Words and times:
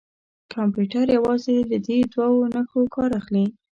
کمپیوټر 0.53 1.05
یوازې 1.17 1.55
له 1.71 1.77
دې 1.87 1.99
دوو 2.13 2.45
نښو 2.53 2.81
کار 2.95 3.11
اخلي. 3.19 3.45